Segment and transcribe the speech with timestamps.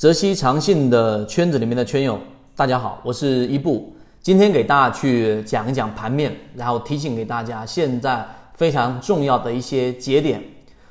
[0.00, 2.18] 泽西长信的圈子里面的圈友，
[2.56, 3.92] 大家好，我是伊布。
[4.22, 10.42] 今天给大家去讲一讲盘面，然后提醒给大家现在非常重要的一些节点。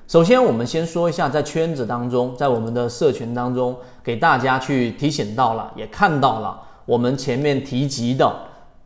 [0.08, 8.32] 首先，我们先说一下，在圈子当中，在我们的社群当中，给大家去提醒到了，也看到了我们前面提及的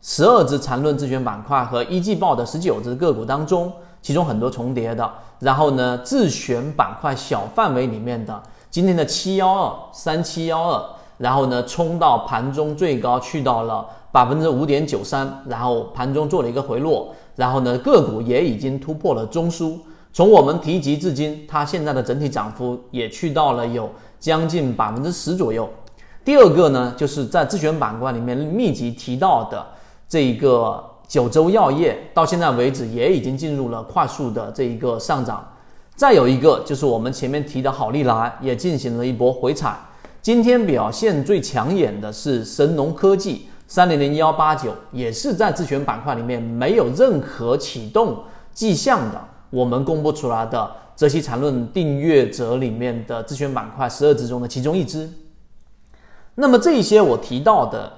[0.00, 3.70] 十二只缠论自选板块和一季报的十九只个股当中，
[4.00, 5.12] 其中很多重叠的。
[5.38, 8.42] 然后呢，自选板块小范围里面的。
[8.74, 10.84] 今天的七幺二三七幺二，
[11.18, 19.78] 然后呢冲到盘中最高去到了百分之五点九三，然后盘中做了一个回落，然后呢个股也已经突破了中枢。
[20.12, 25.70] 从我们提及至今，它现在的整体涨幅也去到了有将近百分之十左右。
[26.24, 29.64] 第二个呢，就是在自选板块里面密集提到的
[30.08, 35.48] 这一个九州药业，到现在为止也已经进入了快速的这一个上涨。
[35.96, 39.78] 再有一个就是我们前面提的好利来也进行了一波回踩，
[40.20, 55.08] 今天表现最抢眼的是神农科技三零零幺八九，也是在自选板块里面没有任何启动迹象的，我们公布出来的泽西缠论订阅者里面的自选板块十二只中的其中一只。
[56.34, 57.92] 那么这些我提到的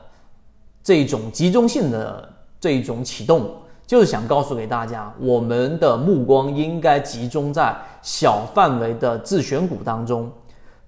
[0.82, 2.28] 这种集中性的
[2.60, 3.50] 这种启动。
[3.86, 10.28] 就是想告诉给大家，我们的目光应该集中在小范围的自选股当中。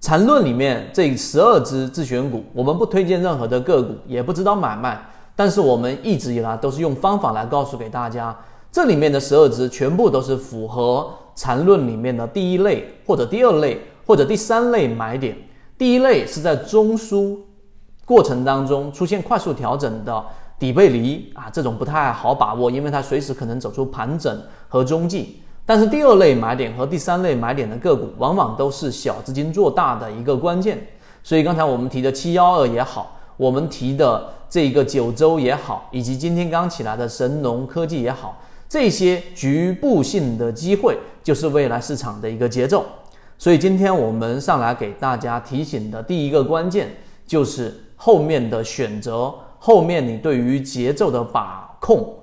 [0.01, 5.01] 缠论里面这十二只自选股，我们不推荐任何的个股，也不知道买卖。
[5.37, 8.37] 但是我们一直以来都是用方法来告诉给大家，
[8.73, 15.37] 这里面的十二只全部都是符合缠论里面的第一类或者第二类或者第三类买点。
[15.77, 17.39] 第一类是在中枢
[18.05, 20.25] 过程当中出现快速调整的。
[20.59, 25.41] 底背离啊，这种不太好把握，因为它随时可能走出盘整和中继。
[25.65, 30.79] 但是第二类买点和第三类买点的个股，往往都是小资金做大的一个关键。
[31.23, 42.85] 所以刚才我们提的七幺二也好，我们提的这个九州也好，以及今天刚起来的神农科技也好，这些局部性的机会，就是未来市场的一个节奏。
[43.37, 46.89] 所以今天我们上来给大家提醒的第一个关键，
[47.27, 49.33] 就是后面的选择。
[49.59, 52.15] 后面你对于节奏的把控，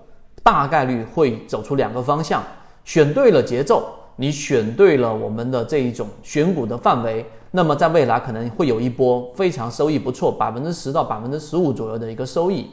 [0.43, 2.41] 大概率会走出两个方向。
[2.83, 12.69] 选对了节奏，你选对了我们的这一种选股的范围，那么在未来可能会有一波非常收益不错，百分之十到百分之十五左右的一个收益。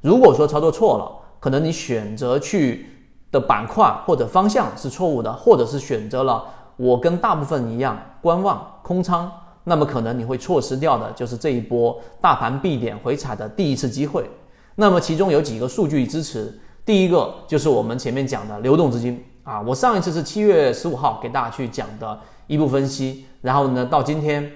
[0.00, 1.10] 如果说操作错了，
[1.40, 2.86] 可能你选择去
[3.32, 6.44] 的板块或者方向是错误的，或者是选择了
[6.76, 9.30] 我跟大部分一样观望空仓。
[9.68, 14.28] 那么可能你会错失掉的就是这一波大盘必点回踩的第一次机会。
[14.74, 24.50] 那么其中有几个数据支持，第一个就是我们前面讲的流动资金啊，我上一次是七月十五号给大家去讲的一步分析，然后呢到今天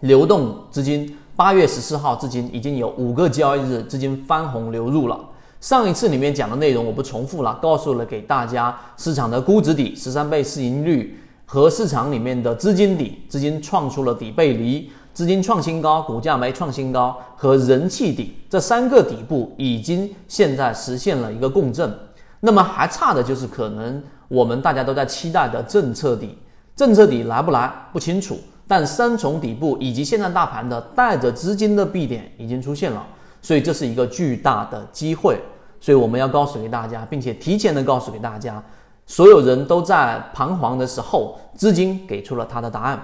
[0.00, 5.18] 流动资金八月十四号至今已经有五个交易日资金翻红流入了。
[5.60, 11.18] 上一次里面讲的内容我不重复了，告诉了给大家市场的估值底十三倍市盈率。
[11.52, 21.94] 和市场里面的资金底，资金创出了底背离，资金创新高，股价没创新高，和人气底这三个底部已经现在实现了一个共振。
[22.40, 26.38] 那么还差的就是可能我们大家都在期待的政策底，
[26.74, 28.38] 政策底来不来不清楚。
[28.66, 33.06] 但三重底部以及现在大盘的带着资金的 B 点已经出现了，
[33.42, 35.38] 所以这是一个巨大的机会。
[35.82, 38.64] 所以我们要告诉给大家，并且提前的告诉给大家。
[39.06, 42.98] 所有人都在彷徨的时候，资金给出了他的答案。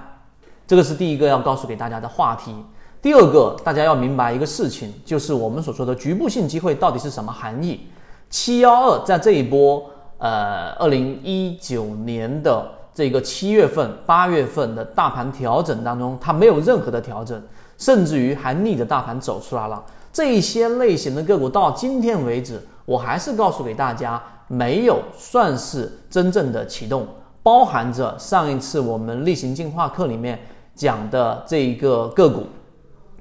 [0.66, 2.54] 这个是第一个要告诉给大家的话题。
[3.00, 7.86] 第二个，大家要明白一个事情，就是我们所说的局部性机会到底是什么含义。
[8.28, 9.82] 七幺二在这一波，
[10.18, 17.40] 呃，二零一九年的这个七月份、八月份的大盘调整当中，它没有任何的调整，
[17.76, 19.84] 甚至于还逆着大盘走出来了。
[20.12, 24.22] 这一些类型的个股到今天为止，我还是告诉给大家。
[24.48, 27.06] 没有算是真正的启动，
[27.42, 30.38] 包含着上一次我们例行进化课里面
[30.74, 32.46] 讲的这一个个股，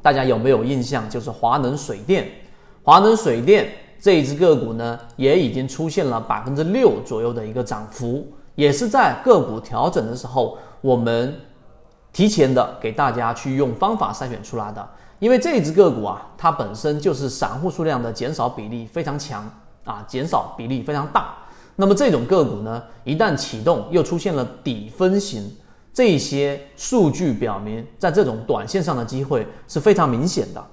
[0.01, 1.09] 大家有没有印象？
[1.09, 2.27] 就是华能水电，
[2.81, 3.69] 华能水电
[3.99, 8.25] 这一只个股呢，也已经出现了百分之六左右的一个涨幅，
[8.55, 11.35] 也是在个股调整的时候，我们
[12.13, 14.87] 提前的给大家去用方法筛选出来的。
[15.19, 19.43] 因为这只个股啊，它本身就是散户数量的减少比例非常强。
[19.87, 21.33] 啊，减少比例非常大。
[21.77, 25.55] 那么这种个股呢，一旦启动又出现了底分型，
[25.93, 30.63] 这些数据表明，在这种短线上的机会是非常明显的。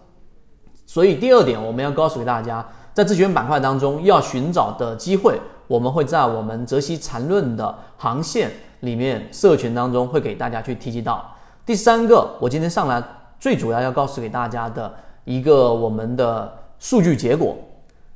[0.87, 8.51] 所以第二点，我们要告诉给大家，在自选板块当中要寻找的机会，我们会在我们泽西缠论的航线
[8.81, 11.35] 里面社群当中会给大家去提及到。
[11.67, 13.03] 第三个，我今天上来
[13.39, 14.93] 最主要要告诉给大家的
[15.25, 17.57] 一个我们的数据结果。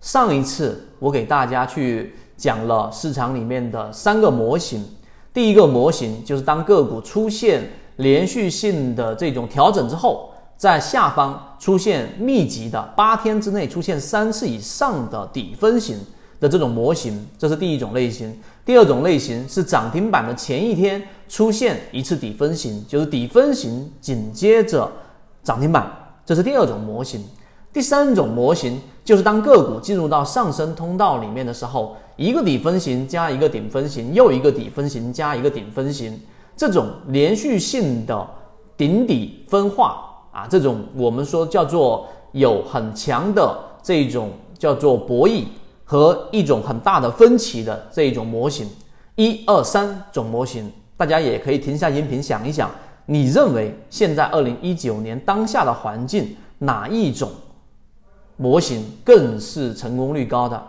[0.00, 4.84] 上一次我给大家去讲了市场里面的三个模型，
[5.32, 15.98] 第一个模型就是当个股出现连续性的这种调整之后，在下方出现密集的八天之内出现三次以上的底分型
[16.38, 18.38] 的这种模型，这是第一种类型。
[18.64, 24.88] 第二种类型是涨停板的前一天出现一次底分型，就是底分型紧接着
[25.42, 25.90] 涨停板，
[26.24, 27.24] 这是第二种模型。
[27.72, 36.18] 第三种模型就是当个股进入到上升通道里面的时候，一个底分型加一个顶分型，又一个底分型加一个顶分型，
[36.56, 38.26] 这种连续性的
[38.76, 45.44] 顶底分化啊，这种我们说叫做有很强的这种叫做博弈
[45.84, 48.68] 和一种很大的分歧的这一种模型，
[49.16, 52.70] 一二三种模型，大家也可以停下音频想一想，
[53.06, 57.30] 你认为现在二零一九年当下的环境哪一种？
[58.38, 60.60] 模型更是成功率高的。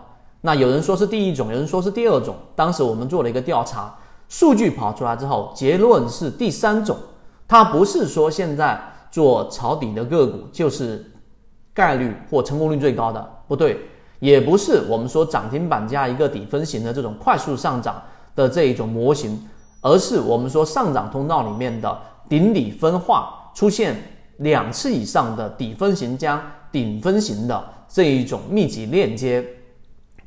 [0.42, 2.34] 那有人说是第一种，有人说是第二种。
[2.54, 3.94] 当时我们做了一个调查，
[4.28, 6.96] 数据跑出来之后，结论是第三种。
[7.46, 8.80] 它不是说现在
[9.10, 11.10] 做抄底的个股就是
[11.72, 13.78] 概率或成功率最高的，不对，
[14.18, 18.02] 也不是我们说涨停板加一个底分型的这种快速上涨
[18.34, 19.48] 的这一种模型，
[19.80, 24.00] 而是我们说上涨通道里面的顶底分化出现
[24.38, 26.42] 两次以上的底分型加。
[26.72, 29.44] 顶分型的这一种密集链接，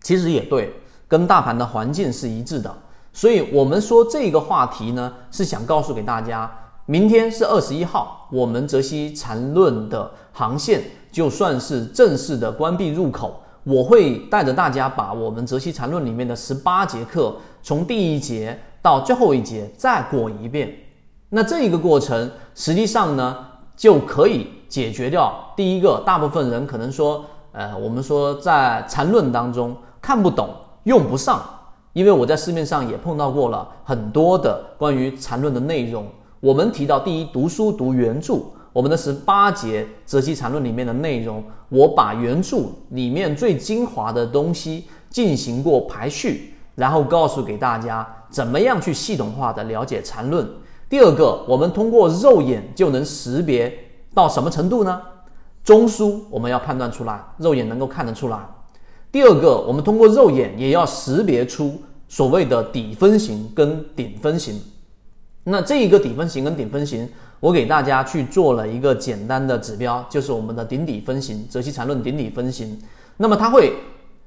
[0.01, 0.73] 其实也对，
[1.07, 2.73] 跟大盘的环境是一致的。
[3.13, 6.51] 所以，我们说这个话题呢，是想告诉给大家，
[6.85, 10.81] 明天是二十一号，我们泽西缠论的航线
[11.11, 13.39] 就算是正式的关闭入口。
[13.63, 20.75] 我会带着大家把我们泽西缠论里面的十八节课，从第一节到最后一节再过一遍。
[21.29, 23.37] 那这一个过程，实际上呢，
[23.77, 24.47] 就可以。
[24.73, 30.49] 解决掉第一个，大部分人可能说，呃，我们说在缠论当中看不懂、
[30.85, 31.39] 用不上，
[31.93, 36.07] 因为我在市面上也碰到过了很多的关于缠论的内容。
[36.39, 38.39] 我们提到第一，读书读原著，
[38.73, 50.49] 我们的十八节泽西缠论里面的内容，我把原著里面最精华的东西进行过排序，然后告诉给大家怎么样去系统化的了解缠论。
[50.89, 53.71] 第二个，我们通过肉眼就能识别。
[54.13, 55.01] 到什么程度呢？
[55.63, 58.37] 中枢我们要判断出来，肉眼能够看得出来。
[59.11, 64.59] 第二个，我们通过肉眼也要识别出所谓的底分型跟顶分型。
[65.45, 67.07] 那这一个底分型跟顶分型，
[67.39, 72.77] 我给大家去做了一个简单的指标，就是我们的顶底分型，泽西缠论顶底分型。
[73.17, 73.73] 那么它会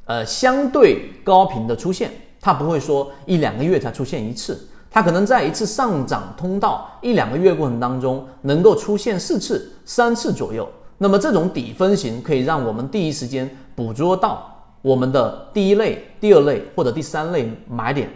[0.04, 2.10] 呃相对高频的出现，
[2.40, 4.68] 它不会说一两个月才出现一次。
[4.96, 10.66] 它可能在一次上涨通道一两个月过程当中，能够出现四次、三次左右。
[10.96, 14.50] 那么这种底分型可以让我们第一时间捕捉到
[14.81, 18.08] 我们的第一类、第二类或者第三类买点。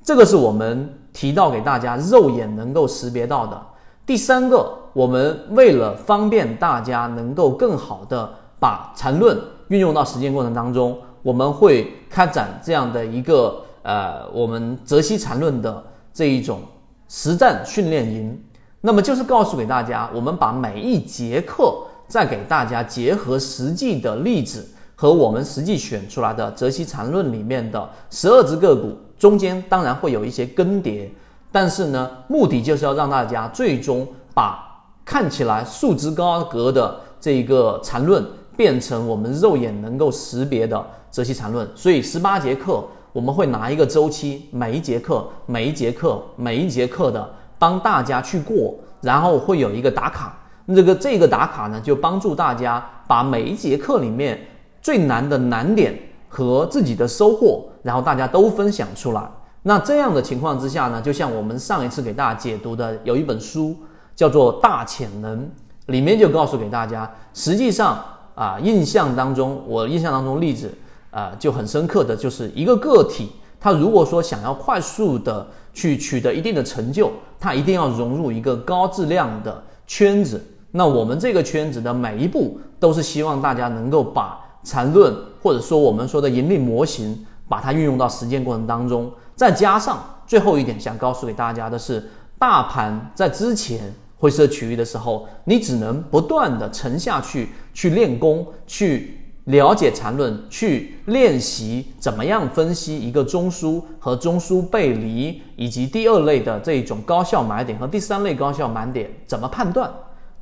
[0.00, 3.60] 这个是我们提到给大家肉眼能够识别到的。
[4.06, 9.36] 第三个，我们为了方便大家能够更好的把缠论
[9.66, 13.63] 运用到实践过程当中，我们会开展这样的一个。
[13.84, 16.60] 呃，我们泽西缠论的这一种
[17.06, 18.42] 实战训练营，
[18.80, 31.06] 那么就是告诉给大家，我们把每一节课再给大家结合实际的例子和我们实际选出来的泽西缠论里面的十二只个股，中间当然会有一些更迭，
[31.52, 38.24] 但是呢，目的就是要让大家最终把看起来束之高阁的这一个缠论
[38.56, 41.68] 变成我们肉眼能够识别的泽西缠论。
[41.74, 42.82] 所以十八节课。
[43.14, 50.36] 我们会拿一个周期，每一节课、每一节课、每一节课的帮大家去过，然后会有一个打卡。
[50.66, 54.36] 这个这个打卡呢，就帮助大家把每一节课里面
[54.82, 55.96] 最难的难点
[56.28, 59.22] 和自己的收获，然后大家都分享出来。
[59.62, 63.76] 那这样的情况之下呢，就像我们上一次给大家解读的，有一本书
[64.16, 65.38] 叫做《大潜能》，
[65.86, 68.02] 里面就告诉给大家，实际上
[68.34, 70.68] 啊，印象当中，我印象当中例子。
[71.14, 73.30] 啊，就很深刻的就是一个个体，
[73.60, 80.44] 他如果说想要快速的去取得一定的成就，他一定要融入一个高质量的圈子。
[80.72, 89.08] 那我们这个圈子的每一步，都是希望大家能够把缠论或者说我们说的盈利模型，把它运用到实践过程当中。
[89.36, 92.02] 再加上最后一点，想告诉给大家的是，
[92.40, 99.20] 大盘在之前灰色区域的时候，你只能不断的沉下去，去练功，去。
[99.44, 109.92] 了解缠论，去练习怎么样分析一个中枢和中枢背离，以及第二类的这种高效买点和第三类高效买点怎么判断。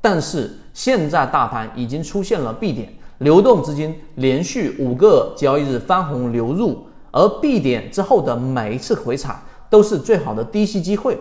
[0.01, 11.19] 但是现在大盘已经出现了 B 点，流动资金连续五个交易日翻红流入，而 B 点之后的每一次回踩都是最好的低吸机会。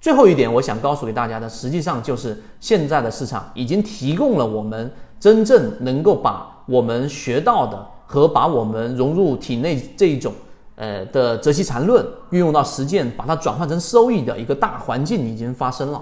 [0.00, 4.90] 最后一点，我想告诉给大家的，实际上就是现在的市场已经提供了我们
[5.20, 10.32] 真正能够把我们学到的和把我们融入体内这一种。
[10.80, 16.00] 呃的择期禅论运用到实践，把它转换成收益的一个大环境已经发生了。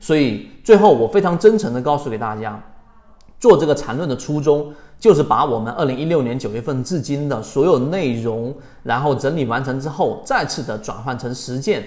[0.00, 2.58] 所以最后我非常真诚的告诉给大家，
[3.38, 11.86] 做这个缠论的初衷就是把我们二零一六年九月份至今的所有内容，然后整理完成之后，再次的转换成实践，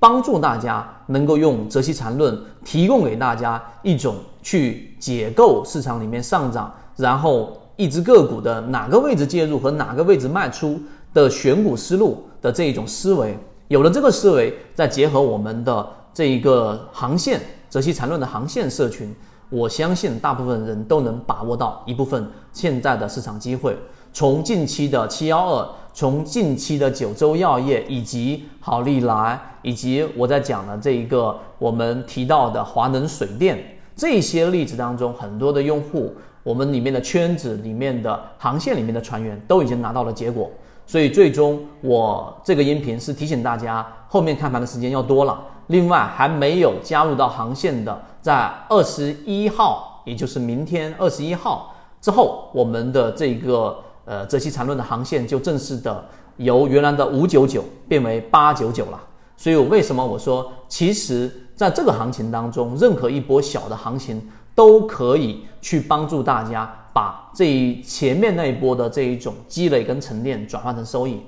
[0.00, 10.78] 帮助大家能够用择期禅论提供给大家一种去解构市场里面上涨，然后一只个股的哪个位置介入和哪个位置卖出。
[11.12, 19.12] 的选股思路的这一种思维，有了这个思维，再结合我们的这一个航线泽西缠论的航线社群，
[19.48, 23.76] 我相信大部分人都能把握到一部分现在的市场机会。
[24.12, 33.58] 从近期的七幺二，从近期的九州药业，以及好利来，以及我在讲的这一个我们提到的华能水电
[33.96, 40.50] 这些例子当中，很多的用户，我们里面的圈子里面的航线里面的船员都已经拿到了结果。
[40.86, 45.40] 所以最终，我这个音频是提醒大家，后面看盘的时间要多了。
[45.68, 56.04] 另外，还没有加入到航线的，在二十一号，也就是明天二十一号之后，我们的这个呃择期缠论的航线就正式的
[56.38, 59.00] 由原来的五九九变为八九九了。
[59.36, 64.20] 所以，我为什么我说，其实在这个行情当中，任何一波小的行情
[64.60, 66.70] 都可以去帮助大家。
[66.92, 71.20] 把这一前面那一波的这一种积累跟沉淀转换成收益，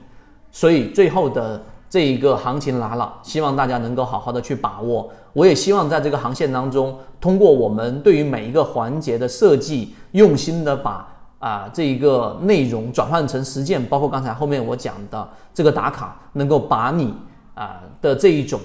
[0.50, 5.08] 所以最后的这一个行情来了，希望大家能够好好的去把握。
[5.32, 11.08] 我也希望在这个航线当中，通过我们对于每一个环节的设计，用心的把
[11.38, 17.14] 啊这一个内容转换成实践，包括刚才后面我讲的这个打卡，能够把你
[17.54, 18.58] 啊的这一种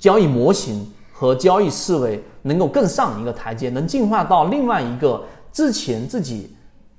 [0.00, 5.20] 交易模型和交易思维能够更上一个台阶，能进化到另外一个。
[5.50, 6.54] 之前自己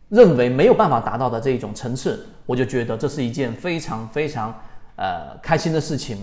[0.09, 4.53] 认为没有办法达到的这一种层次，我就觉得这是一件非常非常
[4.97, 6.17] 呃开心的事情。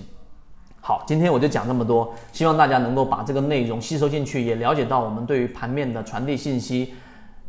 [0.83, 6.93] 好，今天我就讲这么多，希望大家能够把这个内容吸收进去，也了解到我们对于盘面的传递信息。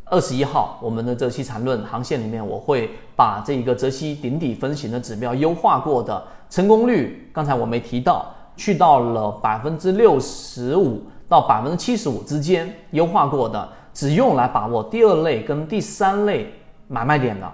[0.05, 13.69] 二十一号，我们的择期缠论航线里面，我会把这一个择期顶底分型的指标优化过的成功率，刚才我没提到，去到了百分之六十五到百分之七十五之间优化过的。
[13.93, 16.53] 只用来把握第二类跟第三类
[16.87, 17.51] 买卖点的，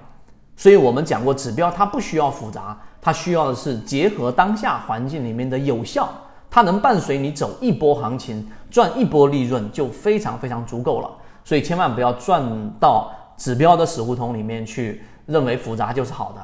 [0.57, 6.09] 所以我们讲过，指标它不需要复杂，它需要的是结合当下环境里面的有效，
[6.51, 11.09] 它能伴随你走一波行情，赚一波利润就非常非常足够了。
[11.45, 12.43] 所以千万不要赚
[12.77, 16.41] 到指标的死胡同里面去，认为复杂就是好的。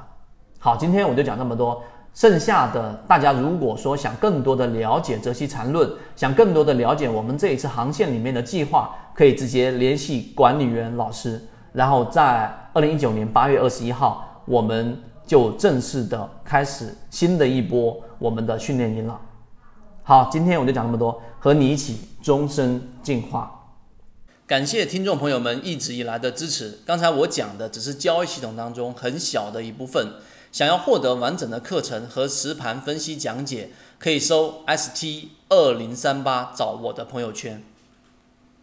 [0.60, 1.84] 好，今天我就讲这么多。
[2.14, 11.42] 剩下的大家如果说想更多的了解泽西缠论，想更多的了解我们这一次航线里面的计划，可以直接联系管理员老师。
[11.72, 19.18] 然后在二零一九年八月二十一号，我们就正式的开始新的一波我们的训练营了。
[20.04, 23.56] 好，今天我就讲这么多，和你一起终身进化。
[24.48, 26.80] 感谢听众朋友们一直以来的支持。
[26.84, 30.16] 刚才我讲的只是交易系统当中很小的一部分。
[30.52, 37.64] 想要获得完整的课程和实盘分析讲解，可以搜 ST 二零三八，找我的朋友圈。